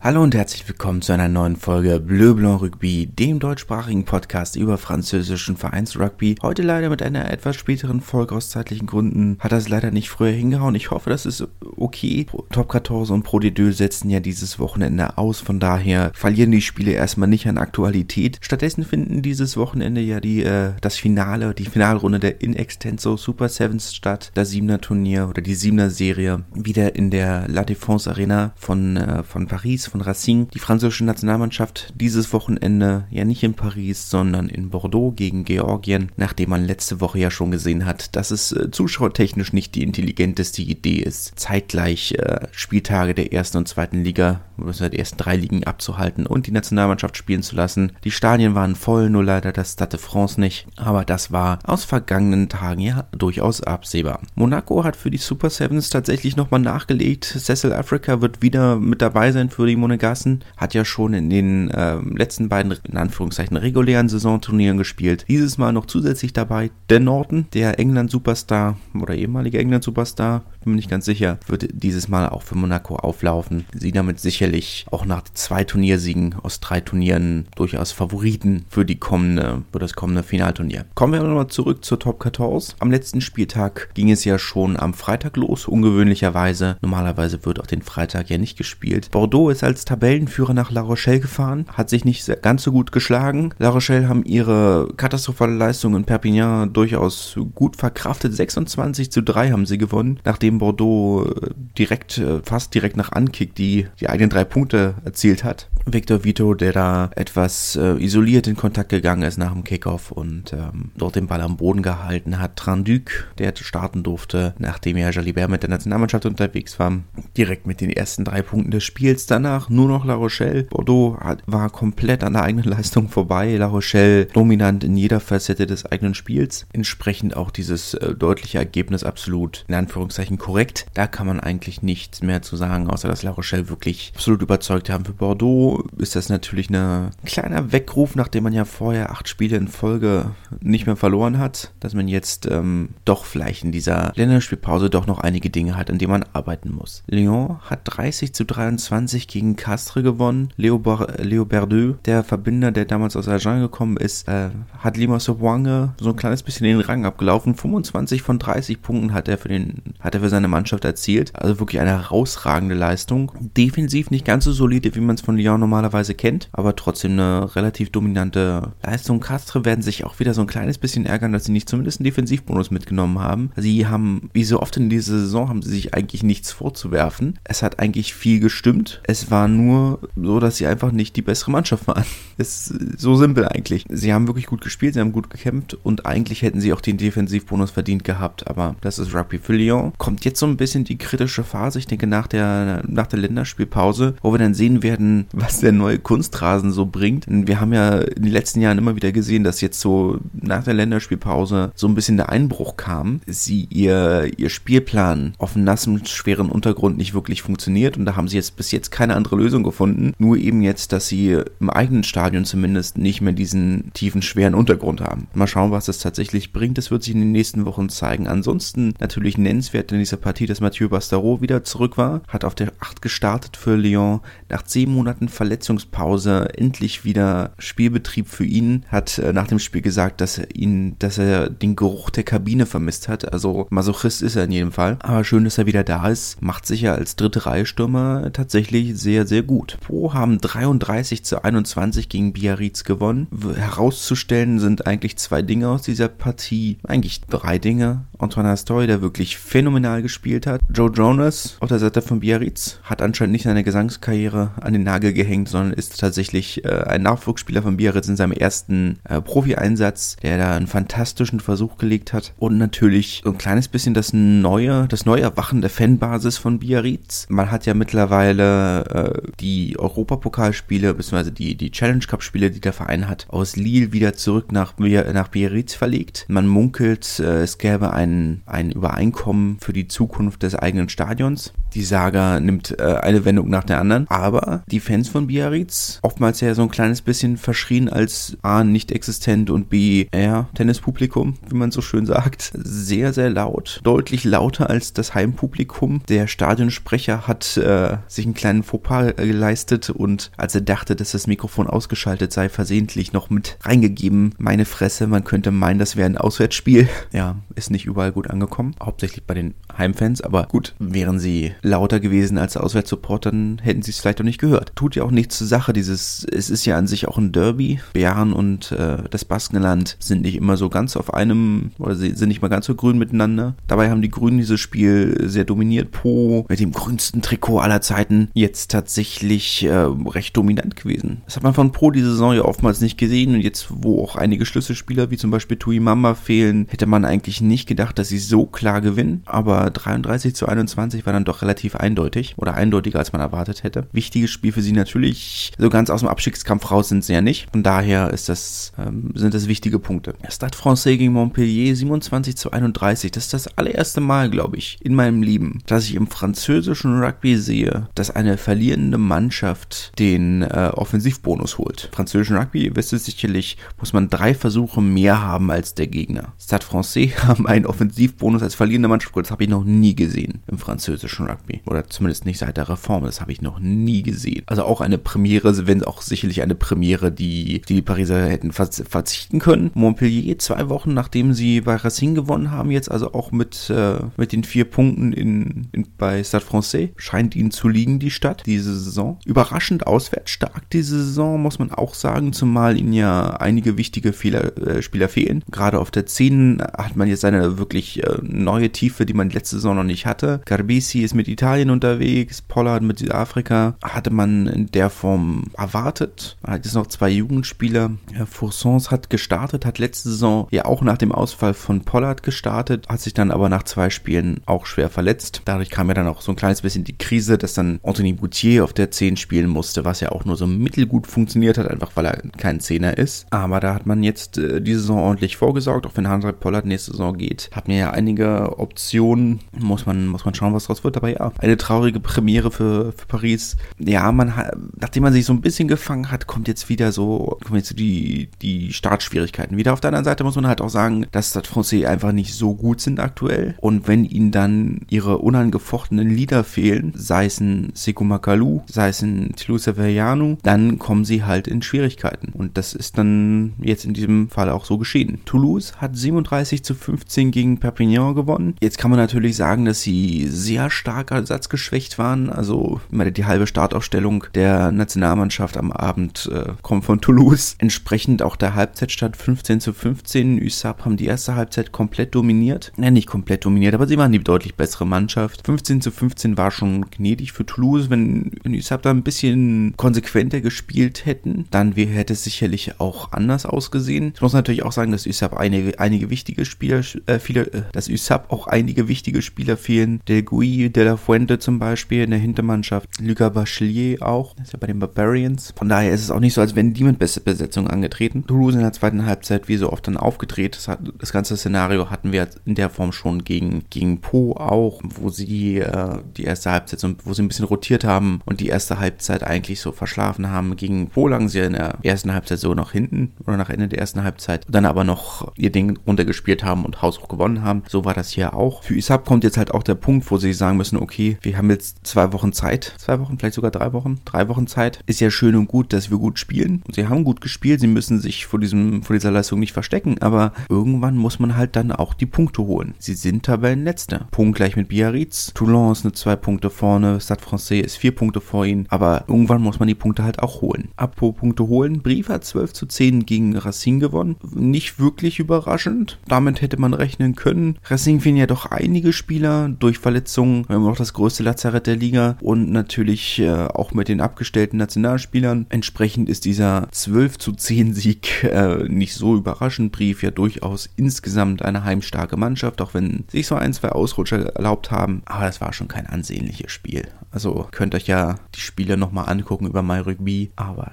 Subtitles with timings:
[0.00, 4.78] Hallo und herzlich willkommen zu einer neuen Folge Bleu Blanc Rugby, dem deutschsprachigen Podcast über
[4.78, 6.36] französischen Vereinsrugby.
[6.40, 10.30] Heute leider mit einer etwas späteren Folge aus zeitlichen Gründen hat das leider nicht früher
[10.30, 10.76] hingehauen.
[10.76, 12.26] Ich hoffe, das ist okay.
[12.52, 16.92] Top 14 und Pro D2 setzen ja dieses Wochenende aus, von daher verlieren die Spiele
[16.92, 18.38] erstmal nicht an Aktualität.
[18.40, 23.48] Stattdessen finden dieses Wochenende ja die äh, das Finale, die Finalrunde der In Extenso Super
[23.48, 28.52] Sevens statt, das Siebener Turnier oder die Siebener Serie wieder in der La Défense Arena
[28.54, 30.48] von äh, von Paris von Racing.
[30.48, 36.50] Die französische Nationalmannschaft dieses Wochenende ja nicht in Paris, sondern in Bordeaux gegen Georgien, nachdem
[36.50, 40.98] man letzte Woche ja schon gesehen hat, dass es äh, zuschauertechnisch nicht die intelligenteste Idee
[40.98, 46.26] ist, zeitgleich äh, Spieltage der ersten und zweiten Liga, also der ersten drei Ligen abzuhalten
[46.26, 47.92] und die Nationalmannschaft spielen zu lassen.
[48.04, 51.84] Die Stadien waren voll, nur leider das Stade de France nicht, aber das war aus
[51.84, 54.20] vergangenen Tagen ja durchaus absehbar.
[54.34, 57.24] Monaco hat für die Super Sevens tatsächlich nochmal nachgelegt.
[57.24, 61.70] Cecil Africa wird wieder mit dabei sein für die Monegassen hat ja schon in den
[61.70, 65.24] äh, letzten beiden, in Anführungszeichen, regulären Saisonturnieren gespielt.
[65.28, 70.90] Dieses Mal noch zusätzlich dabei der Norton, der England-Superstar oder ehemalige England-Superstar, bin mir nicht
[70.90, 73.64] ganz sicher, wird dieses Mal auch für Monaco auflaufen.
[73.72, 79.62] Sie damit sicherlich auch nach zwei Turniersiegen aus drei Turnieren durchaus Favoriten für die kommende,
[79.72, 80.84] für das kommende Finalturnier.
[80.94, 82.76] Kommen wir nochmal zurück zur Top 14.
[82.80, 86.76] Am letzten Spieltag ging es ja schon am Freitag los, ungewöhnlicherweise.
[86.82, 89.10] Normalerweise wird auch den Freitag ja nicht gespielt.
[89.10, 93.54] Bordeaux ist als Tabellenführer nach La Rochelle gefahren, hat sich nicht ganz so gut geschlagen.
[93.58, 98.34] La Rochelle haben ihre katastrophale Leistung in Perpignan durchaus gut verkraftet.
[98.34, 103.54] 26 zu 3 haben sie gewonnen, nachdem Bordeaux äh, direkt, äh, fast direkt nach Ankick
[103.54, 105.68] die, die eigenen drei Punkte erzielt hat.
[105.92, 110.52] Victor Vito, der da etwas äh, isoliert in Kontakt gegangen ist nach dem Kickoff und
[110.52, 112.56] ähm, dort den Ball am Boden gehalten hat.
[112.56, 116.98] Tranduc, der starten durfte, nachdem ja Jalibert mit der Nationalmannschaft unterwegs war,
[117.36, 119.26] direkt mit den ersten drei Punkten des Spiels.
[119.26, 120.64] Danach nur noch La Rochelle.
[120.64, 123.56] Bordeaux hat, war komplett an der eigenen Leistung vorbei.
[123.56, 126.66] La Rochelle dominant in jeder Facette des eigenen Spiels.
[126.72, 130.86] Entsprechend auch dieses äh, deutliche Ergebnis absolut in Anführungszeichen korrekt.
[130.94, 134.90] Da kann man eigentlich nichts mehr zu sagen, außer dass La Rochelle wirklich absolut überzeugt
[134.90, 135.04] haben.
[135.04, 139.68] Für Bordeaux ist das natürlich ein kleiner Weckruf, nachdem man ja vorher acht Spiele in
[139.68, 145.06] Folge nicht mehr verloren hat, dass man jetzt ähm, doch vielleicht in dieser Länderspielpause doch
[145.06, 147.02] noch einige Dinge hat, an denen man arbeiten muss.
[147.06, 150.50] Lyon hat 30 zu 23 gegen Castres gewonnen.
[150.56, 155.20] Leo, Bar Leo Berdeux, der Verbinder, der damals aus Agen gekommen ist, äh, hat Lima
[155.20, 157.54] Sobuange so ein kleines bisschen den Rang abgelaufen.
[157.54, 161.32] 25 von 30 Punkten hat er für den, hat er für seine Mannschaft erzielt.
[161.34, 163.32] Also wirklich eine herausragende Leistung.
[163.56, 167.54] Defensiv nicht ganz so solide, wie man es von Lyon normalerweise kennt, aber trotzdem eine
[167.56, 169.20] relativ dominante Leistung.
[169.20, 172.04] Castre werden sich auch wieder so ein kleines bisschen ärgern, dass sie nicht zumindest einen
[172.04, 173.50] Defensivbonus mitgenommen haben.
[173.56, 177.38] Sie haben, wie so oft in dieser Saison, haben sie sich eigentlich nichts vorzuwerfen.
[177.44, 179.00] Es hat eigentlich viel gestimmt.
[179.04, 182.04] Es war nur so, dass sie einfach nicht die bessere Mannschaft waren.
[182.40, 183.84] Es ist so simpel eigentlich.
[183.88, 186.96] Sie haben wirklich gut gespielt, sie haben gut gekämpft und eigentlich hätten sie auch den
[186.96, 189.92] Defensivbonus verdient gehabt, aber das ist Rugby für Lyon.
[189.98, 194.14] Kommt jetzt so ein bisschen die kritische Phase, ich denke nach der, nach der Länderspielpause,
[194.22, 197.24] wo wir dann sehen werden, was der neue Kunstrasen so bringt.
[197.26, 200.74] Wir haben ja in den letzten Jahren immer wieder gesehen, dass jetzt so nach der
[200.74, 203.20] Länderspielpause so ein bisschen der Einbruch kam.
[203.26, 208.36] Sie ihr, ihr Spielplan auf nassen, schweren Untergrund nicht wirklich funktioniert und da haben sie
[208.36, 210.12] jetzt bis jetzt keine andere Lösung gefunden.
[210.18, 215.00] Nur eben jetzt, dass sie im eigenen Stadion zumindest nicht mehr diesen tiefen, schweren Untergrund
[215.00, 215.28] haben.
[215.32, 216.76] Mal schauen, was das tatsächlich bringt.
[216.76, 218.28] Das wird sich in den nächsten Wochen zeigen.
[218.28, 222.74] Ansonsten natürlich nennenswert in dieser Partie, dass Mathieu Bastaro wieder zurück war, hat auf der
[222.80, 224.20] 8 gestartet für Lyon.
[224.50, 230.20] Nach 10 Monaten Verletzungspause endlich wieder Spielbetrieb für ihn, hat äh, nach dem Spiel gesagt,
[230.20, 233.32] dass er ihn, dass er den Geruch der Kabine vermisst hat.
[233.32, 234.96] Also Masochist ist er in jedem Fall.
[235.00, 236.42] Aber schön, dass er wieder da ist.
[236.42, 239.78] Macht sich ja als dritte Reihe Stürmer tatsächlich sehr, sehr gut.
[239.80, 243.28] Pro haben 33 zu 21 gegen Biarritz gewonnen.
[243.56, 246.78] Herauszustellen sind eigentlich zwei Dinge aus dieser Partie.
[246.82, 248.06] Eigentlich drei Dinge.
[248.18, 250.60] Antoine Astoy, der wirklich phänomenal gespielt hat.
[250.74, 255.12] Joe Jonas auf der Seite von Biarritz hat anscheinend nicht seine Gesangskarriere an den Nagel
[255.12, 260.16] gehängt abgehängt, sondern ist tatsächlich äh, ein Nachwuchsspieler von Biarritz in seinem ersten äh, Profi-Einsatz,
[260.22, 262.32] der da einen fantastischen Versuch gelegt hat.
[262.38, 267.26] Und natürlich so ein kleines bisschen das neue, das neue Erwachen der Fanbasis von Biarritz.
[267.28, 273.08] Man hat ja mittlerweile äh, die Europapokalspiele, beziehungsweise die, die Challenge Cup-Spiele, die der Verein
[273.08, 276.24] hat, aus Lille wieder zurück nach, nach Biarritz verlegt.
[276.28, 281.52] Man munkelt, äh, es gäbe ein, ein Übereinkommen für die Zukunft des eigenen Stadions.
[281.74, 285.98] Die Saga nimmt äh, eine Wendung nach der anderen, aber die Fans von von Biarritz.
[286.02, 291.34] Oftmals ja so ein kleines bisschen verschrien als A, nicht existent und B, eher Tennispublikum,
[291.48, 292.52] wie man so schön sagt.
[292.54, 293.80] Sehr, sehr laut.
[293.82, 296.02] Deutlich lauter als das Heimpublikum.
[296.08, 301.26] Der Stadionsprecher hat äh, sich einen kleinen Fauxpas geleistet und als er dachte, dass das
[301.26, 304.36] Mikrofon ausgeschaltet sei, versehentlich noch mit reingegeben.
[304.38, 306.88] Meine Fresse, man könnte meinen, das wäre ein Auswärtsspiel.
[307.12, 308.76] Ja, ist nicht überall gut angekommen.
[308.80, 313.90] Hauptsächlich bei den Heimfans, aber gut, wären sie lauter gewesen als Auswärtssupport, dann hätten sie
[313.90, 314.72] es vielleicht auch nicht gehört.
[314.74, 317.80] Tut ja auch nichts zur Sache, dieses, es ist ja an sich auch ein Derby.
[317.92, 322.28] Bären und äh, das Baskenland sind nicht immer so ganz auf einem, oder sie sind
[322.28, 323.54] nicht mal ganz so grün miteinander.
[323.66, 325.90] Dabei haben die Grünen dieses Spiel sehr dominiert.
[325.90, 331.22] Po mit dem grünsten Trikot aller Zeiten jetzt tatsächlich äh, recht dominant gewesen.
[331.26, 334.16] Das hat man von Pro diese Saison ja oftmals nicht gesehen und jetzt, wo auch
[334.16, 338.18] einige Schlüsselspieler wie zum Beispiel Tui Mamba fehlen, hätte man eigentlich nicht gedacht, dass sie
[338.18, 339.22] so klar gewinnen.
[339.26, 343.86] Aber 33 zu 21 war dann doch relativ eindeutig oder eindeutiger, als man erwartet hätte.
[343.92, 345.52] Wichtiges Spiel für sie natürlich.
[345.58, 347.48] So ganz aus dem Abstiegskampf raus sind sie ja nicht.
[347.52, 350.14] Von daher ist das, ähm, sind das wichtige Punkte.
[350.28, 353.10] Stade Francais gegen Montpellier 27 zu 31.
[353.10, 357.36] Das ist das allererste Mal, glaube ich, in meinem Leben, dass ich im französischen Rugby
[357.36, 361.90] sehe, dass eine verlierende Mannschaft den äh, Offensivbonus holt.
[361.92, 366.32] Französischen Rugby, ihr wisst es sicherlich, muss man drei Versuche mehr haben als der Gegner.
[366.38, 369.16] Stade Francais haben einen Offensivbonus als verlierende Mannschaft.
[369.16, 371.60] Das habe ich noch nie gesehen im französischen Rugby.
[371.66, 373.04] Oder zumindest nicht seit der Reform.
[373.04, 374.42] Das habe ich noch nie gesehen.
[374.46, 379.70] Also auch eine Premiere, wenn auch sicherlich eine Premiere, die die Pariser hätten verzichten können.
[379.74, 384.32] Montpellier, zwei Wochen nachdem sie bei Racing gewonnen haben, jetzt also auch mit, äh, mit
[384.32, 388.78] den vier Punkten in, in, bei Stade Francais, scheint ihnen zu liegen, die Stadt, diese
[388.78, 389.18] Saison.
[389.24, 394.56] Überraschend auswärts stark diese Saison, muss man auch sagen, zumal ihnen ja einige wichtige Fehler,
[394.58, 395.44] äh, Spieler fehlen.
[395.50, 399.56] Gerade auf der 10 hat man jetzt eine wirklich äh, neue Tiefe, die man letzte
[399.56, 400.40] Saison noch nicht hatte.
[400.46, 403.76] Garbisi ist mit Italien unterwegs, Pollard mit Südafrika.
[403.82, 406.36] Hatte man in der Form erwartet.
[406.42, 407.92] Man hat jetzt noch zwei Jugendspieler.
[408.28, 413.00] Foursons hat gestartet, hat letzte Saison ja auch nach dem Ausfall von Pollard gestartet, hat
[413.00, 415.42] sich dann aber nach zwei Spielen auch schwer verletzt.
[415.44, 418.64] Dadurch kam ja dann auch so ein kleines bisschen die Krise, dass dann Anthony Boutier
[418.64, 422.06] auf der 10 spielen musste, was ja auch nur so mittelgut funktioniert hat, einfach weil
[422.06, 423.26] er kein Zehner ist.
[423.30, 426.90] Aber da hat man jetzt äh, die Saison ordentlich vorgesorgt, auch wenn Hans Pollard nächste
[426.90, 427.50] Saison geht.
[427.52, 430.96] Hat mir ja einige Optionen, muss man, muss man schauen, was draus wird.
[430.96, 433.56] Aber ja, eine traurige Premiere für, für Paris.
[433.78, 437.38] Ja, man hat, nachdem man sich so ein bisschen gefangen hat, kommt jetzt wieder so,
[437.44, 439.72] kommen jetzt die, die Startschwierigkeiten wieder.
[439.72, 442.54] Auf der anderen Seite muss man halt auch sagen, dass das Francais einfach nicht so
[442.54, 443.54] gut sind aktuell.
[443.58, 449.02] Und wenn ihnen dann ihre unangefochtenen Lieder fehlen, sei es ein Sekou Makalu, sei es
[449.02, 452.32] ein Tilou Severiano, dann kommen sie halt in Schwierigkeiten.
[452.32, 455.20] Und das ist dann jetzt in diesem Fall auch so geschehen.
[455.24, 458.54] Toulouse hat 37 zu 15 gegen Perpignan gewonnen.
[458.60, 462.30] Jetzt kann man natürlich sagen, dass sie sehr stark ersatzgeschwächt waren.
[462.30, 467.56] Also die halbe Startaufstellung der Nationalmannschaft am Abend äh, kommt von Toulouse.
[467.58, 470.42] Entsprechend auch der Halbzeitstand 15 zu 15.
[470.42, 472.72] USAP haben die erste Halbzeit komplett dominiert.
[472.76, 475.44] Nein, nicht komplett dominiert, aber sie waren die deutlich bessere Mannschaft.
[475.46, 477.90] 15 zu 15 war schon gnädig für Toulouse.
[477.90, 483.12] Wenn, wenn USAP da ein bisschen konsequenter gespielt hätten, dann wäre, hätte es sicherlich auch
[483.12, 484.12] anders ausgesehen.
[484.14, 487.88] Ich muss natürlich auch sagen, dass USAP einige, einige wichtige Spieler, äh, viele, äh, dass
[487.88, 490.00] USAP auch einige wichtige Spieler fehlen.
[490.08, 492.88] Del Gui, De La Fuente zum Beispiel in der Hintermannschaft.
[493.00, 494.36] Lucas Bachelier auch.
[494.42, 495.52] ist ja bei den Barbarians.
[495.56, 498.24] Von daher ist es auch nicht so, als wären die mit beste Besetzung angetreten.
[498.26, 500.56] Toulouse in der zweiten Halbzeit wie so oft dann aufgedreht.
[500.56, 504.80] Das, hat, das ganze Szenario hatten wir in der Form schon gegen, gegen Po auch,
[504.82, 508.48] wo sie äh, die erste Halbzeit, so, wo sie ein bisschen rotiert haben und die
[508.48, 510.56] erste Halbzeit eigentlich so verschlafen haben.
[510.56, 513.78] Gegen Po lagen sie in der ersten Halbzeit so nach hinten oder nach Ende der
[513.78, 514.44] ersten Halbzeit.
[514.48, 517.62] Dann aber noch ihr Ding runtergespielt haben und haushoch gewonnen haben.
[517.68, 518.62] So war das hier auch.
[518.62, 521.50] Für Isab kommt jetzt halt auch der Punkt, wo sie sagen müssen, okay, wir haben
[521.50, 522.74] jetzt zwei Wochen Zeit.
[522.78, 524.00] Zwei Wochen, vielleicht sogar drei Wochen.
[524.04, 524.80] Drei Wochen Zeit.
[524.86, 526.62] Ist ja schön und gut, dass wir gut spielen.
[526.66, 527.60] Und sie haben gut gespielt.
[527.60, 529.96] Sie müssen sich vor diesem, vor dieser Leistung nicht verstecken.
[530.00, 532.74] Aber irgendwann muss man halt dann auch die Punkte holen.
[532.78, 534.08] Sie sind Tabellenletzter.
[534.10, 535.32] Punkt gleich mit Biarritz.
[535.34, 537.00] Toulon ist eine zwei Punkte vorne.
[537.00, 538.66] Stade Francais ist vier Punkte vor ihnen.
[538.68, 540.68] Aber irgendwann muss man die Punkte halt auch holen.
[540.76, 541.82] Apropos Punkte holen.
[541.82, 544.16] Brief hat 12 zu 10 gegen Racing gewonnen.
[544.34, 545.98] Nicht wirklich überraschend.
[546.06, 547.58] Damit hätte man rechnen können.
[547.64, 550.46] Racing fehlen ja doch einige Spieler durch Verletzungen.
[550.48, 555.46] Haben auch das größte Lazarett der Liga und natürlich äh, auch mit den abgestellten Nationalspielern.
[555.48, 559.72] Entsprechend ist dieser 12 zu 10 Sieg äh, nicht so überraschend.
[559.72, 564.70] Brief ja durchaus insgesamt eine heimstarke Mannschaft, auch wenn sich so ein, zwei Ausrutscher erlaubt
[564.70, 565.02] haben.
[565.06, 566.88] Aber das war schon kein ansehnliches Spiel.
[567.10, 570.70] Also könnt euch ja die Spiele nochmal angucken über MyRugby, aber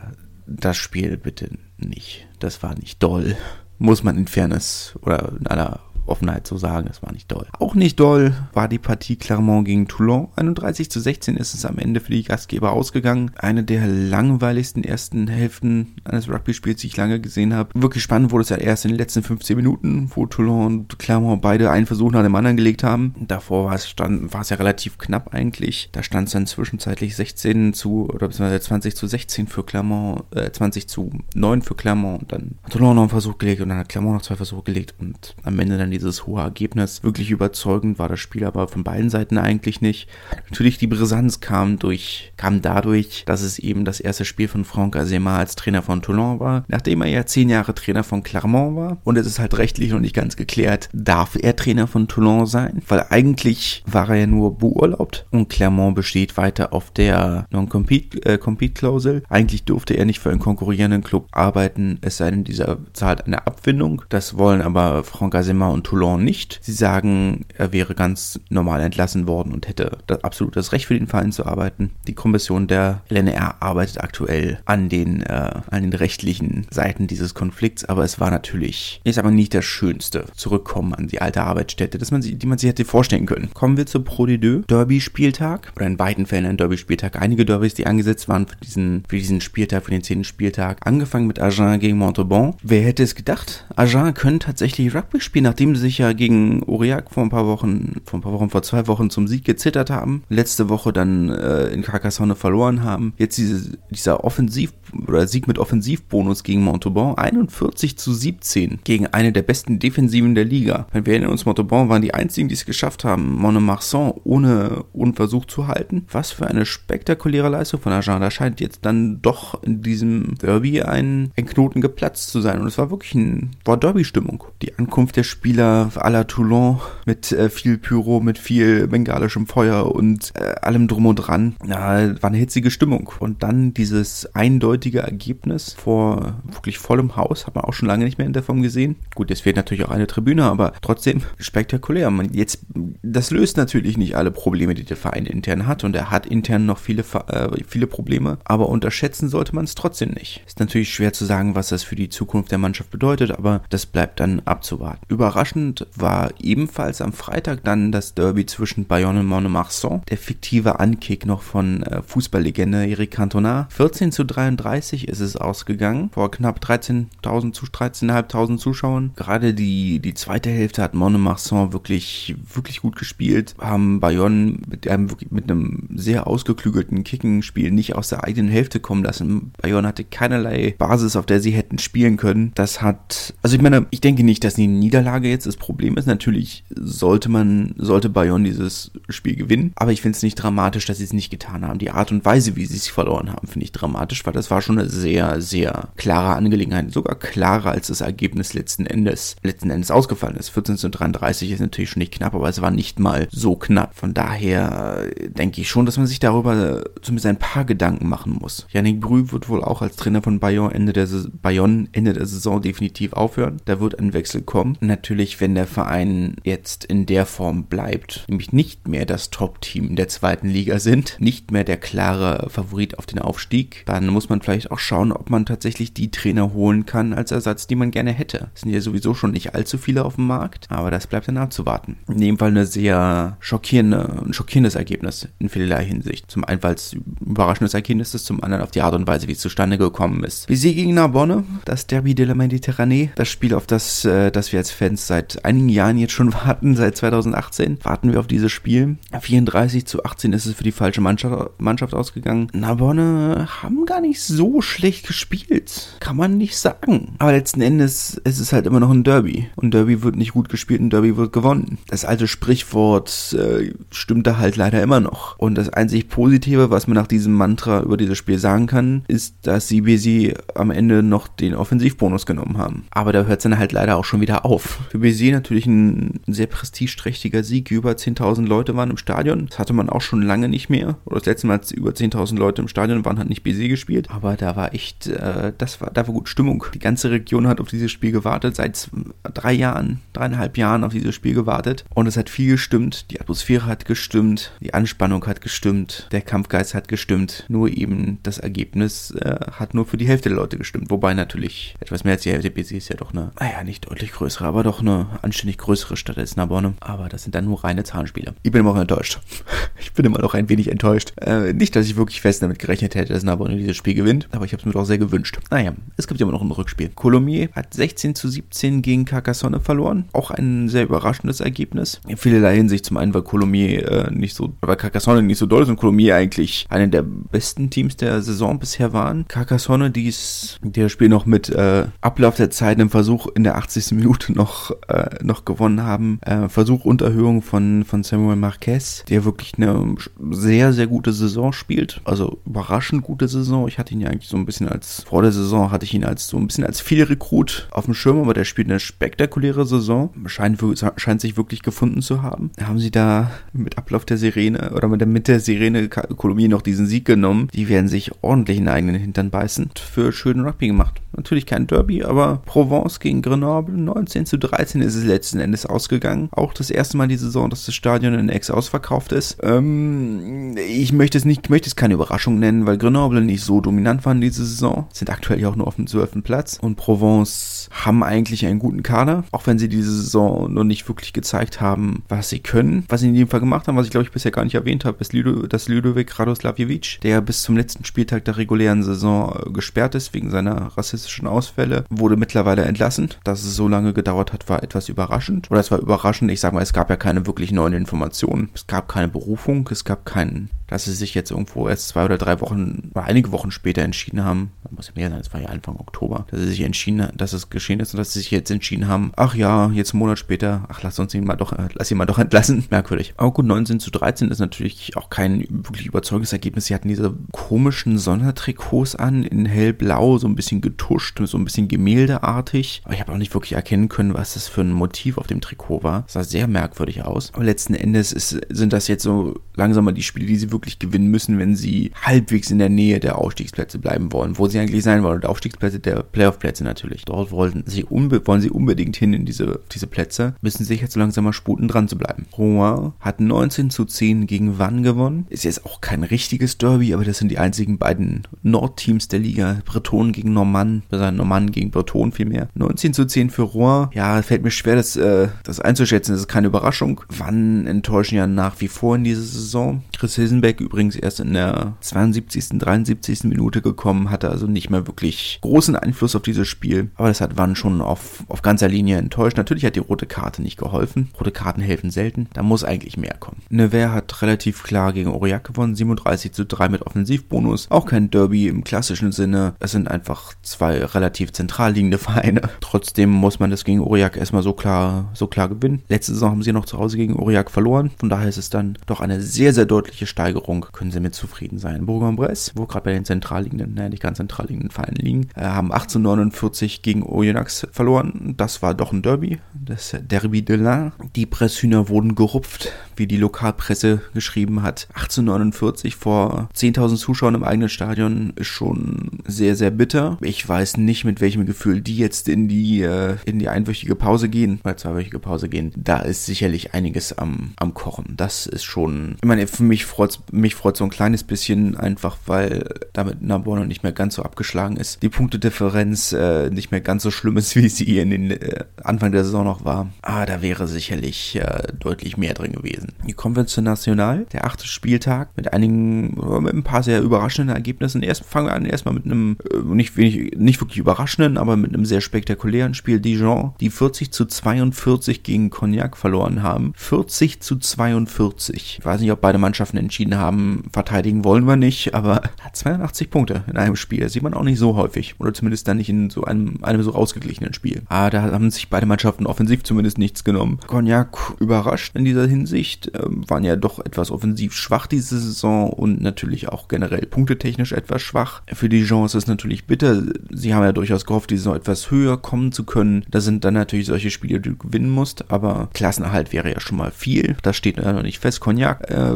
[0.48, 2.28] das Spiel bitte nicht.
[2.40, 3.36] Das war nicht doll.
[3.78, 7.48] Muss man in Fairness oder in aller Offenheit zu sagen, es war nicht doll.
[7.60, 10.30] Auch nicht doll war die Partie Clermont gegen Toulon.
[10.36, 13.32] 31 zu 16 ist es am Ende für die Gastgeber ausgegangen.
[13.38, 17.70] Eine der langweiligsten ersten Hälften eines Rugby-Spiels, die ich lange gesehen habe.
[17.74, 21.42] Wirklich spannend wurde es ja erst in den letzten 15 Minuten, wo Toulon und Clermont
[21.42, 23.16] beide einen Versuch nach dem anderen gelegt haben.
[23.20, 25.90] Davor war es, stand, war es ja relativ knapp eigentlich.
[25.92, 30.52] Da stand es dann zwischenzeitlich 16 zu, oder beziehungsweise 20 zu 16 für Clermont, äh,
[30.52, 32.24] 20 zu 9 für Clermont.
[32.24, 34.64] Und dann hat Toulon noch einen Versuch gelegt und dann hat Clermont noch zwei Versuche
[34.64, 37.04] gelegt und am Ende dann dieses hohe Ergebnis.
[37.04, 40.08] Wirklich überzeugend war das Spiel aber von beiden Seiten eigentlich nicht.
[40.50, 44.96] Natürlich die Brisanz kam durch, kam dadurch, dass es eben das erste Spiel von Franck
[44.96, 48.98] Azema als Trainer von Toulon war, nachdem er ja zehn Jahre Trainer von Clermont war.
[49.04, 52.82] Und es ist halt rechtlich noch nicht ganz geklärt, darf er Trainer von Toulon sein?
[52.88, 59.18] Weil eigentlich war er ja nur beurlaubt und Clermont besteht weiter auf der Non-Compete-Klausel.
[59.18, 63.26] Äh, eigentlich durfte er nicht für einen konkurrierenden Club arbeiten, es sei denn, dieser zahlt
[63.26, 64.04] eine Abfindung.
[64.10, 66.60] Das wollen aber Franck Azema und Toulon nicht.
[66.62, 70.98] Sie sagen, er wäre ganz normal entlassen worden und hätte das absolut das Recht für
[70.98, 71.92] den Verein zu arbeiten.
[72.08, 77.86] Die Kommission der LNR arbeitet aktuell an den, äh, an den rechtlichen Seiten dieses Konflikts,
[77.86, 82.12] aber es war natürlich, ist aber nicht das Schönste, zurückkommen an die alte Arbeitsstätte, dass
[82.12, 83.52] man sie, die man sich hätte vorstellen können.
[83.54, 87.22] Kommen wir zur Pro de Deux, Derby-Spieltag, oder in beiden Fällen ein Derby-Spieltag.
[87.22, 91.28] Einige Derbys, die angesetzt waren für diesen, für diesen Spieltag, für den zehnten Spieltag, angefangen
[91.28, 92.56] mit Agen gegen Montauban.
[92.64, 93.66] Wer hätte es gedacht?
[93.76, 98.20] Agen können tatsächlich Rugby spielen, nachdem sich ja gegen Aurillac vor ein paar Wochen, vor
[98.20, 100.24] ein paar Wochen, vor zwei Wochen zum Sieg gezittert haben.
[100.30, 103.14] Letzte Woche dann äh, in Carcassonne verloren haben.
[103.18, 104.74] Jetzt diese, dieser Offensiv-
[105.08, 107.18] oder Sieg mit Offensivbonus gegen Montauban.
[107.18, 110.88] 41 zu 17 gegen eine der besten Defensiven der Liga.
[110.92, 115.14] Wenn wir erinnern uns, Montauban waren die einzigen, die es geschafft haben, Monemarsan ohne, ohne
[115.14, 116.06] Versuch zu halten.
[116.12, 118.22] Was für eine spektakuläre Leistung von Agen.
[118.22, 122.62] Da scheint jetzt dann doch in diesem Derby ein, ein Knoten geplatzt zu sein.
[122.62, 124.44] Und es war wirklich ein, war Derby-Stimmung.
[124.62, 129.94] Die Ankunft der Spieler à la Toulon mit äh, viel Pyro, mit viel bengalischem Feuer
[129.94, 131.56] und äh, allem drum und dran.
[131.68, 133.12] Ja, war eine hitzige Stimmung.
[133.20, 138.18] Und dann dieses eindeutige Ergebnis vor wirklich vollem Haus, hat man auch schon lange nicht
[138.18, 138.96] mehr in der Form gesehen.
[139.16, 142.10] Gut, es fehlt natürlich auch eine Tribüne, aber trotzdem spektakulär.
[142.12, 142.66] Man jetzt,
[143.02, 145.84] das löst natürlich nicht alle Probleme, die der Verein intern hat.
[145.84, 148.38] Und er hat intern noch viele, äh, viele Probleme.
[148.44, 150.44] Aber unterschätzen sollte man es trotzdem nicht.
[150.46, 153.86] Ist natürlich schwer zu sagen, was das für die Zukunft der Mannschaft bedeutet, aber das
[153.86, 155.02] bleibt dann abzuwarten.
[155.08, 160.02] Überraschend war ebenfalls am Freitag dann das Derby zwischen Bayonne und Monemarsan.
[160.10, 163.68] Der fiktive Ankick noch von äh, Fußballlegende Eric Cantona.
[163.72, 166.10] 14 zu 33 ist es ausgegangen.
[166.12, 169.12] Vor knapp 13.000 zu 13.500 Zuschauern.
[169.16, 173.56] Gerade die, die zweite Hälfte hat Monemarsan wirklich, wirklich gut gespielt.
[173.60, 179.04] Haben Bayonne mit einem, mit einem sehr ausgeklügelten Kickenspiel nicht aus der eigenen Hälfte kommen
[179.04, 179.52] lassen.
[179.62, 182.52] Bayonne hatte keinerlei Basis, auf der sie hätten spielen können.
[182.56, 186.08] Das hat, also ich meine, ich denke nicht, dass die Niederlage jetzt das Problem ist.
[186.08, 189.74] Natürlich sollte man, sollte Bayonne dieses Spiel gewinnen.
[189.76, 191.80] Aber ich finde es nicht dramatisch, dass sie es nicht getan haben.
[191.80, 194.55] Die Art und Weise, wie sie es verloren haben, finde ich dramatisch, weil das war
[194.62, 196.92] schon eine sehr, sehr klare Angelegenheit.
[196.92, 200.50] Sogar klarer als das Ergebnis letzten Endes, letzten Endes ausgefallen ist.
[200.50, 203.96] 14 zu 33 ist natürlich schon nicht knapp, aber es war nicht mal so knapp.
[203.96, 208.38] Von daher äh, denke ich schon, dass man sich darüber zumindest ein paar Gedanken machen
[208.40, 208.68] muss.
[208.72, 211.08] Yannick Brü wird wohl auch als Trainer von Bayonne Ende der,
[211.42, 213.62] Bayonne Ende der Saison definitiv aufhören.
[213.66, 214.78] Da wird ein Wechsel kommen.
[214.82, 220.08] Natürlich, wenn der Verein jetzt in der Form bleibt, nämlich nicht mehr das Top-Team der
[220.08, 224.72] zweiten Liga sind, nicht mehr der klare Favorit auf den Aufstieg, dann muss man vielleicht
[224.72, 228.50] auch schauen, ob man tatsächlich die Trainer holen kann als Ersatz, die man gerne hätte.
[228.54, 231.38] Es sind ja sowieso schon nicht allzu viele auf dem Markt, aber das bleibt dann
[231.38, 231.98] abzuwarten.
[232.08, 236.30] In dem Fall eine sehr schockierende, ein schockierendes Ergebnis in vielerlei Hinsicht.
[236.30, 239.34] Zum einen, weil es überraschendes Ergebnis ist, zum anderen auf die Art und Weise, wie
[239.34, 240.48] es zustande gekommen ist.
[240.48, 244.52] Wie sie gegen Narbonne, das Derby de la Méditerranée, das Spiel, auf das, äh, das
[244.52, 248.52] wir als Fans seit einigen Jahren jetzt schon warten, seit 2018, warten wir auf dieses
[248.52, 248.98] Spiel.
[249.20, 252.48] 34 zu 18 ist es für die falsche Mannschaft, Mannschaft ausgegangen.
[252.54, 255.98] Narbonne haben gar nicht so schlecht gespielt.
[256.00, 257.16] Kann man nicht sagen.
[257.20, 259.50] Aber letzten Endes es ist es halt immer noch ein Derby.
[259.56, 261.78] Und Derby wird nicht gut gespielt, ein Derby wird gewonnen.
[261.88, 265.38] Das alte Sprichwort äh, stimmt da halt leider immer noch.
[265.38, 269.36] Und das einzig Positive, was man nach diesem Mantra über dieses Spiel sagen kann, ist,
[269.44, 272.86] dass CBC am Ende noch den Offensivbonus genommen haben.
[272.92, 274.80] Aber da hört es dann halt leider auch schon wieder auf.
[274.90, 277.72] Für BC natürlich ein sehr prestigeträchtiger Sieg.
[277.72, 279.48] Über 10.000 Leute waren im Stadion.
[279.48, 280.98] Das hatte man auch schon lange nicht mehr.
[281.06, 284.10] Oder das letzte Mal, als über 10.000 Leute im Stadion waren, hat nicht BC gespielt.
[284.12, 286.66] Aber da da war echt, äh, das war, da war gut Stimmung.
[286.76, 288.90] Die ganze Region hat auf dieses Spiel gewartet, seit
[289.24, 291.84] drei Jahren, dreieinhalb Jahren auf dieses Spiel gewartet.
[291.96, 293.10] Und es hat viel gestimmt.
[293.10, 297.46] Die Atmosphäre hat gestimmt, die Anspannung hat gestimmt, der Kampfgeist hat gestimmt.
[297.48, 300.92] Nur eben das Ergebnis äh, hat nur für die Hälfte der Leute gestimmt.
[300.92, 304.12] Wobei natürlich etwas mehr als die Hälfte BC ist ja doch eine, naja, nicht deutlich
[304.12, 306.76] größere, aber doch eine anständig größere Stadt als Narbonne.
[306.82, 308.36] Aber das sind dann nur reine Zahlenspiele.
[308.44, 309.20] Ich bin immer noch enttäuscht.
[309.78, 311.14] Ich bin immer noch ein wenig enttäuscht.
[311.18, 314.46] Äh, nicht, dass ich wirklich fest damit gerechnet hätte, dass Narbonne dieses Spiel gewinnt, aber
[314.46, 315.40] ich habe es mir doch sehr gewünscht.
[315.52, 316.90] Naja, es gibt immer noch ein Rückspiel.
[316.90, 320.06] Colomiers hat 16 zu 17 gegen Carcassonne verloren.
[320.14, 322.02] Auch ein sehr überraschendes Ergebnis.
[322.08, 325.64] In vielerlei Hinsicht zum einen, weil Colomiers äh, nicht so, weil Carcassonne nicht so doll
[325.64, 329.28] ist und Colomiers eigentlich eine der besten Teams der Saison bisher waren.
[329.28, 333.58] Carcassonne, die ist der Spiel noch mit äh, Ablauf der Zeit im Versuch in der
[333.58, 333.92] 80.
[333.92, 336.20] Minute noch, äh, noch gewonnen haben.
[336.22, 339.96] Äh, Versuch Unterhöhung von, von Samuel Marquez, der wirklich eine
[340.32, 342.02] sehr, sehr gute Saison spielt.
[342.04, 343.68] Also überraschend gute Saison.
[343.68, 346.04] Ich hatte ihn ja eigentlich so ein bisschen als, vor der Saison hatte ich ihn
[346.04, 350.12] als so ein bisschen als Fehlrekrut auf dem Schirm, aber der spielt eine spektakuläre Saison.
[350.28, 350.64] Scheint,
[350.98, 352.52] scheint sich wirklich gefunden zu haben.
[352.62, 356.62] Haben sie da mit Ablauf der Sirene oder mit der, mit der Sirene Kolumbien noch
[356.62, 357.50] diesen Sieg genommen?
[357.54, 359.72] Die werden sich ordentlich in den eigenen Hintern beißen.
[359.80, 361.02] Für schönen Rugby gemacht.
[361.16, 366.30] Natürlich kein Derby, aber Provence gegen Grenoble 19 zu 13 ist es letzten Endes ausgegangen.
[366.32, 369.38] Auch das erste Mal die Saison, dass das Stadion in Ex ausverkauft ist.
[369.42, 373.95] Ähm, ich möchte es nicht, möchte es keine Überraschung nennen, weil Grenoble nicht so dominant
[374.04, 374.88] waren diese Saison.
[374.92, 376.24] Sind aktuell ja auch nur auf dem 12.
[376.24, 376.58] Platz.
[376.62, 381.14] Und Provence haben eigentlich einen guten Kader, auch wenn sie diese Saison noch nicht wirklich
[381.14, 382.86] gezeigt haben, was sie können.
[382.90, 384.86] Was sie in jedem Fall gemacht haben, was ich glaube ich bisher gar nicht erwähnt
[384.86, 389.52] habe, ist Ludo, dass Ludovic Radoslavjevic, der bis zum letzten Spieltag der regulären Saison äh,
[389.52, 393.10] gesperrt ist wegen seiner rassistischen Ausfälle, wurde mittlerweile entlassen.
[393.24, 395.52] Dass es so lange gedauert hat, war etwas überraschend.
[395.52, 398.50] Oder es war überraschend, ich sage mal, es gab ja keine wirklich neuen Informationen.
[398.54, 402.18] Es gab keine Berufung, es gab keinen dass sie sich jetzt irgendwo erst zwei oder
[402.18, 405.48] drei Wochen oder einige Wochen später entschieden haben, muss ja mehr sein, es war ja
[405.48, 408.32] Anfang Oktober, dass sie sich entschieden, haben, dass es geschehen ist und dass sie sich
[408.32, 411.54] jetzt entschieden haben, ach ja, jetzt einen Monat später, ach lass uns ihn mal doch,
[411.54, 412.66] äh, lass ihn mal doch entlassen.
[412.70, 413.14] Merkwürdig.
[413.18, 416.66] Aber gut, 19 zu 13 ist natürlich auch kein wirklich überzeugendes Ergebnis.
[416.66, 421.68] Sie hatten diese komischen Sondertrikots an, in hellblau, so ein bisschen getuscht, so ein bisschen
[421.68, 422.82] gemäldeartig.
[422.86, 425.42] Aber ich habe auch nicht wirklich erkennen können, was das für ein Motiv auf dem
[425.42, 426.04] Trikot war.
[426.04, 427.32] Das sah sehr merkwürdig aus.
[427.34, 430.80] Aber letzten Endes ist, sind das jetzt so langsam mal die Spiele, die sie wirklich
[430.80, 433.18] gewinnen müssen, wenn sie halbwegs in der Nähe der
[433.66, 435.18] Aufstiegsplätze bleiben wollen, wo sie eigentlich sein wollen.
[435.18, 437.06] Und Aufstiegsplätze der Playoff-Plätze natürlich.
[437.06, 441.26] Dort wollen sie, wollen sie unbedingt hin in diese, diese Plätze, müssen sich jetzt langsam
[441.26, 442.26] mal sputen, dran zu bleiben.
[442.38, 445.26] Rouen hat 19 zu 10 gegen Wann gewonnen.
[445.30, 449.62] Ist jetzt auch kein richtiges Derby, aber das sind die einzigen beiden Nordteams der Liga.
[449.66, 452.48] Breton gegen Normann, also Normann gegen Breton vielmehr.
[452.56, 453.90] 19 zu 10 für Rouen.
[453.94, 456.14] Ja, fällt mir schwer, das, äh, das einzuschätzen.
[456.14, 457.02] Das ist keine Überraschung.
[457.10, 459.84] Wann enttäuschen ja nach wie vor in dieser Saison.
[459.98, 463.24] Chris Hilsenberg Lindbeck übrigens erst in der 72., 73.
[463.26, 466.92] Minute gekommen, hatte also nicht mehr wirklich großen Einfluss auf dieses Spiel.
[466.96, 469.38] Aber das hat Wann schon auf, auf ganzer Linie enttäuscht.
[469.38, 471.10] Natürlich hat die rote Karte nicht geholfen.
[471.20, 472.28] Rote Karten helfen selten.
[472.34, 473.42] Da muss eigentlich mehr kommen.
[473.50, 477.70] Nevers hat relativ klar gegen Aurillac gewonnen, 37 zu 3 mit Offensivbonus.
[477.70, 479.56] Auch kein Derby im klassischen Sinne.
[479.60, 482.42] Es sind einfach zwei relativ zentral liegende Vereine.
[482.62, 485.84] Trotzdem muss man das gegen Aurillac erstmal so klar, so klar gewinnen.
[485.90, 487.92] Letzte Saison haben sie noch zu Hause gegen Aurillac verloren.
[487.98, 491.14] Von daher ist es dann doch eine sehr, sehr deutliche Steigerung Steigerung können sie mit
[491.14, 491.86] zufrieden sein.
[491.86, 495.44] Bourg-en-Bresse, wo gerade bei den zentral liegenden, naja, nicht ganz zentral liegenden Vereinen liegen, äh,
[495.44, 498.34] haben 1849 gegen Oyonnax verloren.
[498.38, 500.92] Das war doch ein Derby, das Derby de l'Ain.
[501.16, 504.88] Die Presshühner wurden gerupft, wie die Lokalpresse geschrieben hat.
[504.94, 510.18] 1849 vor 10.000 Zuschauern im eigenen Stadion ist schon sehr, sehr bitter.
[510.22, 514.30] Ich weiß nicht, mit welchem Gefühl die jetzt in die, äh, in die einwöchige Pause
[514.30, 515.72] gehen, oder zweiwöchige Pause gehen.
[515.76, 518.14] Da ist sicherlich einiges am, am Kochen.
[518.18, 522.18] Das ist schon, ich meine, für mich freut mich freut so ein kleines bisschen einfach,
[522.26, 525.04] weil damit Narbonne nicht mehr ganz so abgeschlagen ist.
[525.04, 529.12] Die Punktedifferenz äh, nicht mehr ganz so schlimm ist, wie sie in den äh, Anfang
[529.12, 529.88] der Saison noch war.
[530.02, 532.94] Ah, da wäre sicherlich äh, deutlich mehr drin gewesen.
[533.08, 537.56] Die kommen wir zur National, der achte Spieltag mit einigen, mit ein paar sehr überraschenden
[537.56, 538.04] Ergebnissen.
[538.04, 541.74] Erst fangen wir an erstmal mit einem äh, nicht wenig, nicht wirklich überraschenden, aber mit
[541.74, 546.74] einem sehr spektakulären Spiel Dijon, die 40 zu 42 gegen Cognac verloren haben.
[546.76, 548.80] 40 zu 42.
[548.80, 553.10] Ich weiß nicht, ob beide Mannschaften entschieden haben, verteidigen wollen wir nicht, aber hat 82
[553.10, 554.02] Punkte in einem Spiel.
[554.02, 555.16] Das sieht man auch nicht so häufig.
[555.20, 557.82] Oder zumindest dann nicht in so einem, einem so ausgeglichenen Spiel.
[557.88, 560.60] Aber da haben sich beide Mannschaften offensiv zumindest nichts genommen.
[560.68, 566.02] Cognac überrascht in dieser Hinsicht, ähm, waren ja doch etwas offensiv schwach diese Saison und
[566.02, 568.42] natürlich auch generell punktetechnisch etwas schwach.
[568.48, 570.04] Für die Dijon ist natürlich bitter.
[570.32, 573.06] Sie haben ja durchaus gehofft, die Saison etwas höher kommen zu können.
[573.10, 576.78] Da sind dann natürlich solche Spiele, die du gewinnen musst, aber Klassenerhalt wäre ja schon
[576.78, 577.36] mal viel.
[577.42, 578.42] Das steht ja noch nicht fest.
[578.42, 579.14] Cognac äh,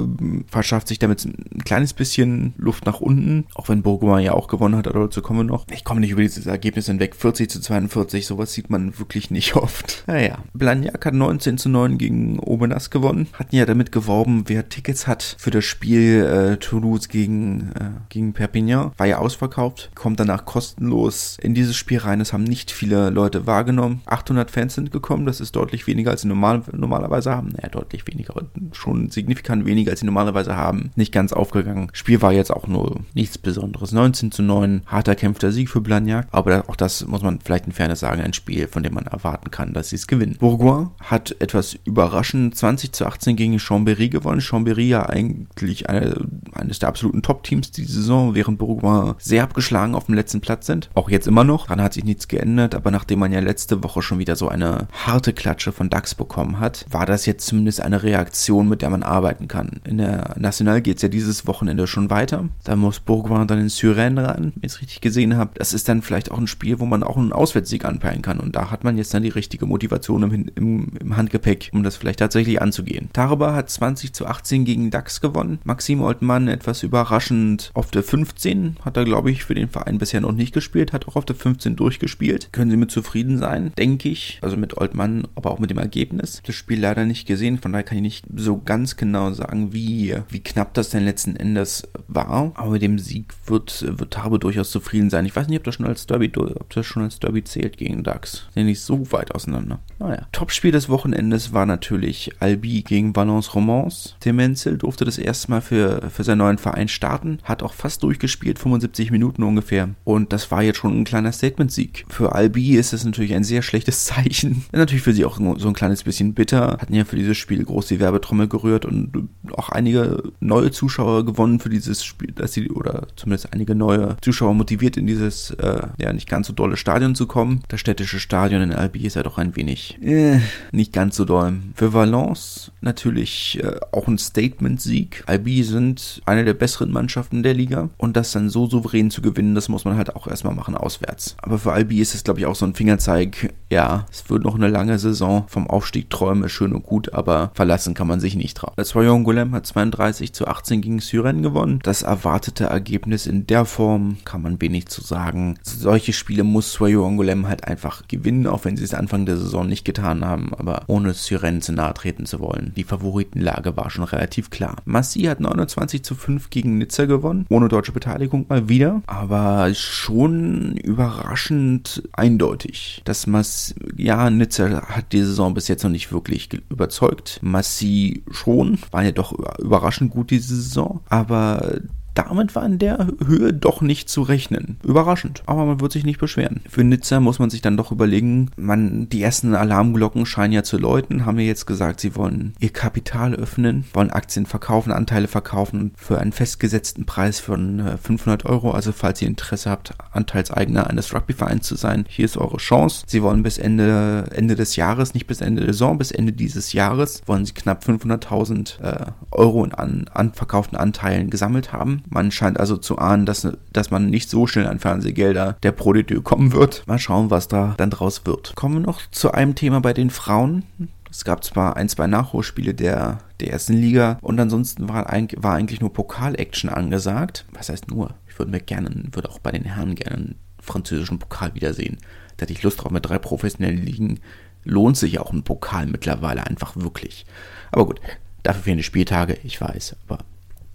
[0.48, 4.76] verschafft sich damit ein kleines bisschen Luft nach unten, auch wenn Bourgoin ja auch gewonnen
[4.76, 5.66] hat, aber dazu kommen wir noch.
[5.72, 7.16] Ich komme nicht über dieses Ergebnis hinweg.
[7.16, 10.04] 40 zu 42, sowas sieht man wirklich nicht oft.
[10.20, 13.28] Naja, Blagnac hat 19 zu 9 gegen Obenas gewonnen.
[13.34, 18.34] Hatten ja damit geworben, wer Tickets hat für das Spiel äh, Toulouse gegen, äh, gegen
[18.34, 18.92] Perpignan.
[18.98, 19.92] War ja ausverkauft.
[19.94, 22.22] Kommt danach kostenlos in dieses Spiel rein.
[22.22, 24.02] Es haben nicht viele Leute wahrgenommen.
[24.08, 25.26] 800 Fans sind gekommen.
[25.26, 27.50] Das ist deutlich weniger, als sie normal, normalerweise haben.
[27.50, 28.34] Naja, deutlich weniger.
[28.72, 30.92] Schon signifikant weniger, als sie normalerweise haben.
[30.96, 31.90] Nicht ganz aufgegangen.
[31.94, 33.89] Spiel war jetzt auch nur nichts Besonderes.
[33.92, 34.84] 19 zu 9.
[34.86, 36.28] Harter kämpfter Sieg für Blagnac.
[36.32, 38.22] Aber auch das muss man vielleicht in Fairness sagen.
[38.22, 40.38] Ein Spiel, von dem man erwarten kann, dass sie es gewinnen.
[40.40, 44.42] Bourgoin hat etwas überraschend 20 zu 18 gegen Chambéry gewonnen.
[44.42, 50.06] Chambéry ja eigentlich eine, eines der absoluten Top-Teams die Saison, während Bourgoin sehr abgeschlagen auf
[50.06, 50.90] dem letzten Platz sind.
[50.94, 51.68] Auch jetzt immer noch.
[51.68, 52.76] Daran hat sich nichts geändert.
[52.76, 56.60] Aber nachdem man ja letzte Woche schon wieder so eine harte Klatsche von DAX bekommen
[56.60, 59.82] hat, war das jetzt zumindest eine Reaktion, mit der man arbeiten kann.
[59.84, 62.46] In der National geht es ja dieses Wochenende schon weiter.
[62.64, 65.52] Da muss Bourgoin dann in Suresnes ran, wenn ich es richtig gesehen habe.
[65.56, 68.40] Das ist dann vielleicht auch ein Spiel, wo man auch einen Auswärtssieg anpeilen kann.
[68.40, 71.98] Und da hat man jetzt dann die richtige Motivation im, im, im Handgepäck, um das
[71.98, 73.10] vielleicht tatsächlich anzugehen.
[73.14, 75.60] Taraba hat 20 zu 18 gegen DAX gewonnen.
[75.64, 78.78] Maxim Oltmann etwas überraschend auf der 15.
[78.84, 80.94] Hat er, glaube ich, für den Verein bisher noch nicht gespielt.
[80.94, 82.50] Hat auch auf der 15 durchgespielt.
[82.52, 84.40] Können Sie mit zufrieden sein, denke ich.
[84.42, 86.42] Also mit Oltmann, aber auch mit dem Ergebnis.
[86.46, 87.60] Das Spiel leider nicht gesehen.
[87.60, 91.36] Von daher kann ich nicht so ganz genau sagen, wie, wie knapp das denn letzten
[91.36, 92.52] Endes war.
[92.56, 95.26] Aber mit dem Sieg wird, wird Tarbe durchaus zufrieden sein.
[95.26, 98.04] Ich weiß nicht, ob das schon als Derby, ob das schon als Derby zählt gegen
[98.04, 98.48] DAX.
[98.54, 99.80] Sind nicht so weit auseinander.
[100.00, 100.28] Naja.
[100.32, 104.16] Topspiel des Wochenendes war natürlich Albi gegen Valence Romans.
[104.20, 108.04] Tim Menzel durfte das erste Mal für, für seinen neuen Verein starten, hat auch fast
[108.04, 109.90] durchgespielt, 75 Minuten ungefähr.
[110.04, 112.06] Und das war jetzt schon ein kleiner Statement-Sieg.
[112.10, 114.66] Für Albi ist das natürlich ein sehr schlechtes Zeichen.
[114.72, 116.78] Natürlich für sie auch so ein kleines bisschen bitter.
[116.80, 121.60] Hatten ja für dieses Spiel groß die Werbetrommel gerührt und auch einige neue Zuschauer gewonnen
[121.60, 126.14] für dieses Spiel, dass sie, oder zumindest einige neue Zuschauer motiviert in dieses, äh, ja,
[126.14, 127.62] nicht ganz so dolle Stadion zu kommen.
[127.68, 130.40] Das städtische Stadion in Albi ist ja doch ein wenig, äh,
[130.72, 131.58] nicht ganz so doll.
[131.76, 135.24] Für Valence natürlich äh, auch ein Statement-Sieg.
[135.26, 139.56] Albi sind eine der besseren Mannschaften der Liga und das dann so souverän zu gewinnen,
[139.56, 141.36] das muss man halt auch erstmal machen auswärts.
[141.42, 144.56] Aber für Albi ist es, glaube ich, auch so ein Fingerzeig, ja, es wird noch
[144.56, 145.46] eine lange Saison.
[145.48, 148.74] Vom Aufstieg träume schön und gut, aber verlassen kann man sich nicht trauen.
[148.76, 151.80] Das Royon Golem hat 32 zu 18 gegen Syren gewonnen.
[151.84, 155.58] Das erwartete Ergebnis in der Form kann man wenig zu sagen.
[155.64, 159.68] Solche Spiele muss Swayo Golem halt einfach gewinnen, auch wenn sie es Anfang der Saison
[159.68, 162.74] nicht getan haben, aber ohne Syren zu nahe treten zu wollen.
[162.76, 164.78] Die Favoritenlage war schon relativ klar.
[164.86, 170.78] Massi hat 29 zu 5 gegen Nizza gewonnen, ohne deutsche Beteiligung mal wieder, aber schon
[170.78, 173.02] überraschend eindeutig.
[173.06, 177.40] Das Mass, ja, Nizza hat die Saison bis jetzt noch nicht wirklich überzeugt.
[177.42, 181.80] Massi schon, war ja doch überraschend gut diese Saison, aber
[182.24, 184.78] damit war in der Höhe doch nicht zu rechnen.
[184.84, 186.62] Überraschend, aber man wird sich nicht beschweren.
[186.70, 190.78] Für Nizza muss man sich dann doch überlegen, man, die ersten Alarmglocken scheinen ja zu
[190.78, 195.92] läuten, haben wir jetzt gesagt, sie wollen ihr Kapital öffnen, wollen Aktien verkaufen, Anteile verkaufen
[195.96, 198.72] für einen festgesetzten Preis von 500 äh, Euro.
[198.72, 203.04] Also falls ihr Interesse habt, Anteilseigner eines Rugbyvereins zu sein, hier ist eure Chance.
[203.08, 206.74] Sie wollen bis Ende, Ende des Jahres, nicht bis Ende der Saison, bis Ende dieses
[206.74, 212.04] Jahres, wollen sie knapp 500.000 äh, Euro an, an verkauften Anteilen gesammelt haben.
[212.10, 215.94] Man scheint also zu ahnen, dass, dass man nicht so schnell an Fernsehgelder der Pro
[216.24, 216.84] kommen wird.
[216.88, 218.56] Mal schauen, was da dann draus wird.
[218.56, 220.64] Kommen wir noch zu einem Thema bei den Frauen.
[221.10, 225.82] Es gab zwar ein, zwei Nachholspiele der, der ersten Liga und ansonsten war, war eigentlich
[225.82, 227.46] nur Pokal-Action angesagt.
[227.52, 228.14] Was heißt nur?
[228.28, 231.98] Ich würde mir gerne, würde auch bei den Herren gerne einen französischen Pokal wiedersehen.
[232.38, 234.20] Da hätte ich Lust drauf mit drei professionellen Ligen.
[234.64, 237.26] Lohnt sich auch ein Pokal mittlerweile einfach wirklich.
[237.72, 238.00] Aber gut,
[238.44, 240.20] dafür fehlen die Spieltage, ich weiß, aber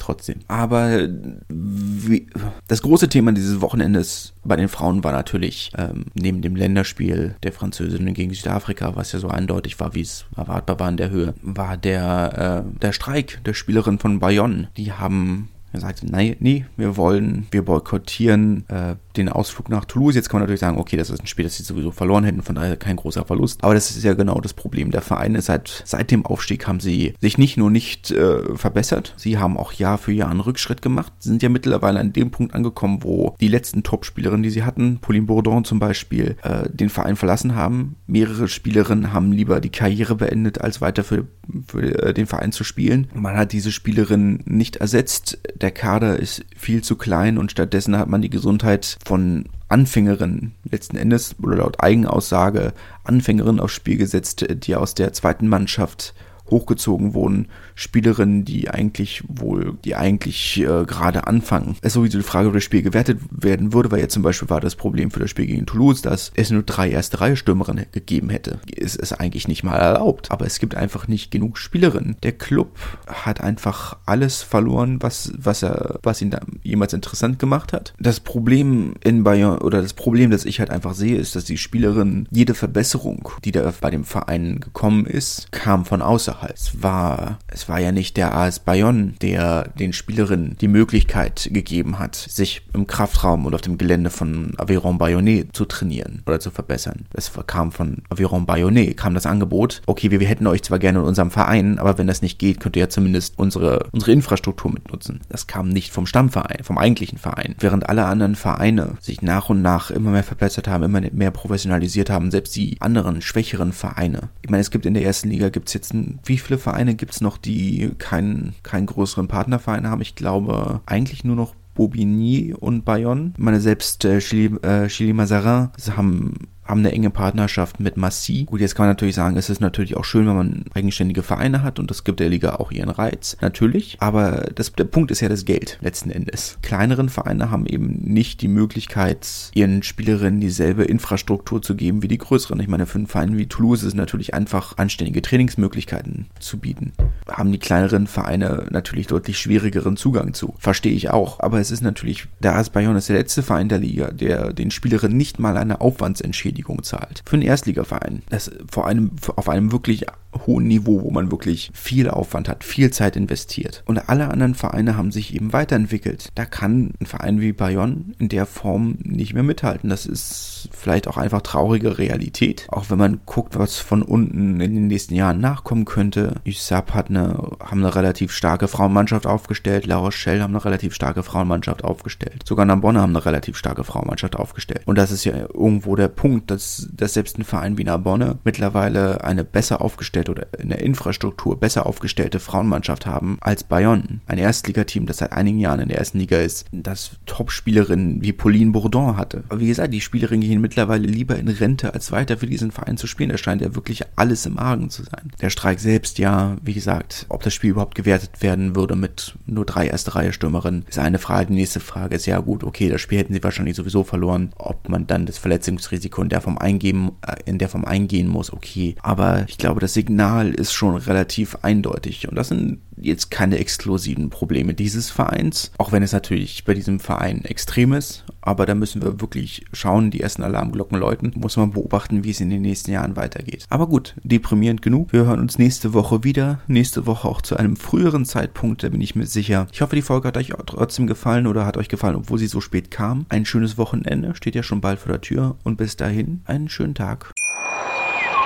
[0.04, 0.40] trotzdem.
[0.48, 1.08] Aber
[1.48, 2.26] wie,
[2.68, 7.52] das große Thema dieses Wochenendes bei den Frauen war natürlich ähm, neben dem Länderspiel der
[7.52, 11.34] Französinnen gegen Südafrika, was ja so eindeutig war, wie es erwartbar war in der Höhe,
[11.42, 14.68] war der, äh, der Streik der Spielerin von Bayonne.
[14.76, 20.14] Die haben gesagt, nein, nee, wir wollen, wir boykottieren äh, den Ausflug nach Toulouse.
[20.14, 22.42] Jetzt kann man natürlich sagen, okay, das ist ein Spiel, das sie sowieso verloren hätten,
[22.42, 23.62] von daher kein großer Verlust.
[23.62, 24.90] Aber das ist ja genau das Problem.
[24.90, 29.14] Der Verein ist seit, seit dem Aufstieg haben sie sich nicht nur nicht äh, verbessert,
[29.16, 32.54] sie haben auch Jahr für Jahr einen Rückschritt gemacht, sind ja mittlerweile an dem Punkt
[32.54, 37.16] angekommen, wo die letzten Top-Spielerinnen, die sie hatten, Pauline Bourdon zum Beispiel, äh, den Verein
[37.16, 37.96] verlassen haben.
[38.06, 41.26] Mehrere Spielerinnen haben lieber die Karriere beendet, als weiter für,
[41.66, 43.08] für äh, den Verein zu spielen.
[43.14, 45.38] Man hat diese Spielerin nicht ersetzt.
[45.64, 50.98] Der Kader ist viel zu klein und stattdessen hat man die Gesundheit von Anfängerinnen letzten
[50.98, 56.12] Endes oder laut Eigenaussage Anfängerinnen aufs Spiel gesetzt, die aus der zweiten Mannschaft
[56.50, 57.48] hochgezogen wurden.
[57.74, 61.76] Spielerinnen, die eigentlich wohl, die eigentlich äh, gerade anfangen.
[61.80, 64.50] Es ist sowieso die Frage, ob das Spiel gewertet werden würde, weil jetzt zum Beispiel
[64.50, 67.86] war das Problem für das Spiel gegen Toulouse, dass es nur drei erste Reihe Stürmerinnen
[67.92, 68.58] gegeben hätte.
[68.76, 72.16] Es ist eigentlich nicht mal erlaubt, aber es gibt einfach nicht genug Spielerinnen.
[72.22, 77.72] Der Club hat einfach alles verloren, was, was er, was ihn da jemals interessant gemacht
[77.72, 77.94] hat.
[77.98, 81.58] Das Problem in Bayern oder das Problem, das ich halt einfach sehe, ist, dass die
[81.58, 86.33] Spielerin jede Verbesserung, die da bei dem Verein gekommen ist, kam von außerhalb.
[86.52, 91.98] Es war, es war ja nicht der AS Bayonne, der den Spielerinnen die Möglichkeit gegeben
[91.98, 96.50] hat, sich im Kraftraum und auf dem Gelände von Aveyron Bayonnais zu trainieren oder zu
[96.50, 97.06] verbessern.
[97.12, 101.00] Es kam von Aveyron Bayonnais, kam das Angebot, okay, wir, wir hätten euch zwar gerne
[101.00, 104.72] in unserem Verein, aber wenn das nicht geht, könnt ihr ja zumindest unsere, unsere Infrastruktur
[104.72, 105.20] mitnutzen.
[105.28, 107.54] Das kam nicht vom Stammverein, vom eigentlichen Verein.
[107.58, 112.10] Während alle anderen Vereine sich nach und nach immer mehr verbessert haben, immer mehr professionalisiert
[112.10, 114.28] haben, selbst die anderen schwächeren Vereine.
[114.42, 116.94] Ich meine, es gibt in der ersten Liga gibt es jetzt, ein, wie viele Vereine
[116.94, 120.00] gibt es noch, die keinen, keinen größeren Partnerverein haben?
[120.02, 123.32] Ich glaube, eigentlich nur noch Bobigny und Bayonne.
[123.36, 128.44] Meine, selbst äh, Chili, äh, Chili Mazarin haben haben eine enge Partnerschaft mit Massi.
[128.44, 131.62] Gut, jetzt kann man natürlich sagen, es ist natürlich auch schön, wenn man eigenständige Vereine
[131.62, 133.96] hat und das gibt der Liga auch ihren Reiz, natürlich.
[134.00, 136.58] Aber das, der Punkt ist ja das Geld letzten Endes.
[136.62, 142.18] Kleineren Vereine haben eben nicht die Möglichkeit, ihren Spielerinnen dieselbe Infrastruktur zu geben wie die
[142.18, 142.58] größeren.
[142.60, 146.92] Ich meine, für einen Verein wie Toulouse ist es natürlich einfach, anständige Trainingsmöglichkeiten zu bieten.
[147.28, 150.54] Haben die kleineren Vereine natürlich deutlich schwierigeren Zugang zu.
[150.58, 151.40] Verstehe ich auch.
[151.40, 154.70] Aber es ist natürlich, der AS Bayonne ist der letzte Verein der Liga, der den
[154.70, 157.22] Spielerinnen nicht mal eine Aufwandsentschädigung Entschädigung zahlt.
[157.26, 158.22] Für einen Erstligaverein.
[158.28, 160.06] Das vor allem auf einem wirklich
[160.46, 163.82] hohen Niveau, wo man wirklich viel Aufwand hat, viel Zeit investiert.
[163.86, 166.32] Und alle anderen Vereine haben sich eben weiterentwickelt.
[166.34, 169.90] Da kann ein Verein wie Bayonne in der Form nicht mehr mithalten.
[169.90, 172.66] Das ist vielleicht auch einfach traurige Realität.
[172.68, 176.34] Auch wenn man guckt, was von unten in den nächsten Jahren nachkommen könnte.
[176.46, 179.86] USAP hat eine, haben eine relativ starke Frauenmannschaft aufgestellt.
[179.86, 182.42] Laura Schell haben eine relativ starke Frauenmannschaft aufgestellt.
[182.46, 184.82] Sogar Narbonne haben eine relativ starke Frauenmannschaft aufgestellt.
[184.86, 189.24] Und das ist ja irgendwo der Punkt, dass, dass selbst ein Verein wie Narbonne mittlerweile
[189.24, 194.20] eine besser aufgestellte aufgestellt oder in der Infrastruktur besser aufgestellte Frauenmannschaft haben als Bayonne.
[194.26, 198.72] Ein Erstligateam, das seit einigen Jahren in der ersten Liga ist, das Top-Spielerinnen wie Pauline
[198.72, 199.44] Bourdon hatte.
[199.48, 202.96] Aber wie gesagt, die Spielerinnen gehen mittlerweile lieber in Rente, als weiter für diesen Verein
[202.96, 203.30] zu spielen.
[203.30, 205.32] Da scheint ja wirklich alles im Argen zu sein.
[205.40, 209.64] Der Streik selbst, ja, wie gesagt, ob das Spiel überhaupt gewertet werden würde mit nur
[209.64, 211.46] drei erste Reihe Stürmerinnen, ist eine Frage.
[211.46, 214.52] Die nächste Frage ist ja gut, okay, das Spiel hätten sie wahrscheinlich sowieso verloren.
[214.56, 218.52] Ob man dann das Verletzungsrisiko in der Form eingeben, äh, in der Form eingehen muss,
[218.52, 218.94] okay.
[219.02, 222.28] Aber ich glaube, das Signal Signal ist schon relativ eindeutig.
[222.28, 227.00] Und das sind jetzt keine exklusiven Probleme dieses Vereins, auch wenn es natürlich bei diesem
[227.00, 228.24] Verein extrem ist.
[228.40, 231.32] Aber da müssen wir wirklich schauen, die ersten Alarmglocken läuten.
[231.34, 233.64] Muss man beobachten, wie es in den nächsten Jahren weitergeht.
[233.70, 235.12] Aber gut, deprimierend genug.
[235.12, 236.60] Wir hören uns nächste Woche wieder.
[236.68, 239.66] Nächste Woche auch zu einem früheren Zeitpunkt, da bin ich mir sicher.
[239.72, 242.60] Ich hoffe, die Folge hat euch trotzdem gefallen oder hat euch gefallen, obwohl sie so
[242.60, 243.26] spät kam.
[243.30, 245.56] Ein schönes Wochenende steht ja schon bald vor der Tür.
[245.64, 247.32] Und bis dahin, einen schönen Tag.